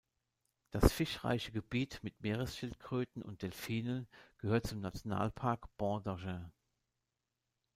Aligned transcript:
Das 0.71 0.91
fischreiche 0.91 1.51
Gebiet 1.51 1.99
mit 2.01 2.21
Meeresschildkröten 2.21 3.21
und 3.21 3.43
Delfinen 3.43 4.07
gehört 4.39 4.65
zum 4.65 4.79
Nationalpark 4.79 5.67
Banc 5.77 6.05
d’Arguin. 6.07 6.49